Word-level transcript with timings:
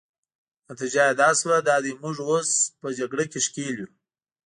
نتیجه 0.69 1.03
يې 1.09 1.15
دا 1.21 1.29
شوه، 1.39 1.57
دا 1.69 1.75
دی 1.83 1.91
موږ 2.03 2.15
اوس 2.29 2.49
په 2.79 2.87
جګړه 2.97 3.23
کې 3.31 3.39
ښکېل 3.45 3.75
یو. 3.81 3.89